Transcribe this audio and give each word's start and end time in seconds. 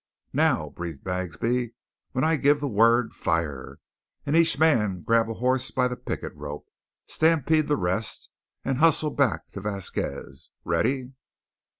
"Now," 0.33 0.71
breathed 0.71 1.03
Bagsby, 1.03 1.75
"when 2.13 2.23
I 2.23 2.35
give 2.35 2.59
the 2.59 2.67
word, 2.67 3.13
fire. 3.13 3.77
And 4.25 4.35
each 4.35 4.57
man 4.57 5.03
grab 5.03 5.29
a 5.29 5.35
horse 5.35 5.69
by 5.69 5.87
the 5.87 5.95
picket 5.95 6.33
rope, 6.35 6.65
stampede 7.05 7.67
the 7.67 7.77
rest, 7.77 8.31
and 8.65 8.79
hustle 8.79 9.11
back 9.11 9.49
to 9.49 9.61
Vasquez. 9.61 10.49
Ready!" 10.65 11.11